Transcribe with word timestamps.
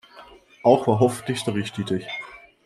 Auch 0.63 0.87
war 0.87 0.99
Hoff 0.99 1.23
dichterisch 1.25 1.73
tätig. 1.73 2.07